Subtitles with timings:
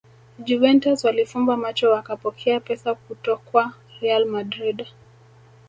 [0.39, 4.85] Juventus walifumba macho wakapokea pesa kutokwa real madrid